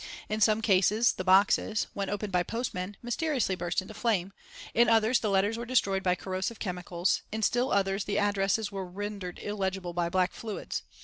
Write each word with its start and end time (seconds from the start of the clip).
In 0.29 0.41
some 0.41 0.63
cases 0.63 1.13
the 1.13 1.23
boxes, 1.23 1.85
when 1.93 2.09
opened 2.09 2.31
by 2.33 2.41
postmen, 2.41 2.97
mysteriously 3.03 3.53
burst 3.53 3.83
into 3.83 3.93
flame; 3.93 4.33
in 4.73 4.89
others 4.89 5.19
the 5.19 5.29
letters 5.29 5.59
were 5.59 5.63
destroyed 5.67 6.01
by 6.01 6.15
corrosive 6.15 6.57
chemicals; 6.57 7.21
in 7.31 7.43
still 7.43 7.71
others 7.71 8.05
the 8.05 8.17
addresses 8.17 8.71
were 8.71 8.83
rendered 8.87 9.37
illegible 9.43 9.93
by 9.93 10.09
black 10.09 10.33
fluids. 10.33 10.81